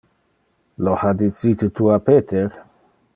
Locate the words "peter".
2.09-2.49